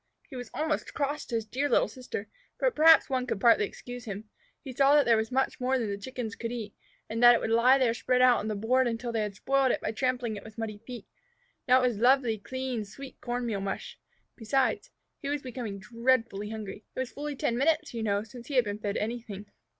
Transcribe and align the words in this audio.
He 0.29 0.35
was 0.35 0.49
almost 0.51 0.95
cross 0.95 1.27
to 1.27 1.35
his 1.35 1.45
dear 1.45 1.69
little 1.69 1.87
sister, 1.87 2.27
but 2.59 2.73
perhaps 2.73 3.07
one 3.07 3.27
could 3.27 3.39
partly 3.39 3.65
excuse 3.65 4.05
him. 4.05 4.27
He 4.63 4.71
saw 4.73 4.95
that 4.95 5.05
there 5.05 5.15
was 5.15 5.31
much 5.31 5.59
more 5.59 5.77
than 5.77 5.91
the 5.91 5.95
Chickens 5.99 6.35
could 6.35 6.51
eat, 6.51 6.73
and 7.07 7.21
that 7.21 7.35
it 7.35 7.39
would 7.39 7.51
lie 7.51 7.77
there 7.77 7.93
spread 7.93 8.19
out 8.19 8.39
on 8.39 8.47
the 8.47 8.55
board 8.55 8.87
until 8.87 9.11
they 9.11 9.21
had 9.21 9.35
spoiled 9.35 9.69
it 9.71 9.75
all 9.75 9.89
by 9.89 9.91
trampling 9.91 10.35
it 10.35 10.43
with 10.43 10.57
muddy 10.57 10.79
feet. 10.87 11.05
Now 11.67 11.83
it 11.83 11.87
was 11.87 11.99
lovely, 11.99 12.39
clean, 12.39 12.83
sweet 12.83 13.21
corn 13.21 13.45
meal 13.45 13.61
mush. 13.61 13.99
Besides, 14.35 14.89
he 15.21 15.29
was 15.29 15.43
becoming 15.43 15.77
dreadfully 15.77 16.49
hungry. 16.49 16.83
It 16.95 16.99
was 16.99 17.11
fully 17.11 17.35
ten 17.35 17.55
minutes, 17.55 17.93
you 17.93 18.01
know, 18.01 18.23
since 18.23 18.47
he 18.47 18.55
had 18.55 18.65
been 18.65 18.79
fed 18.79 18.97
anything. 18.97 19.51